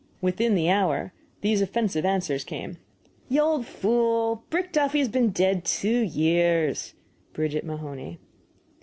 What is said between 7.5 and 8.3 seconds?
MAHONEY.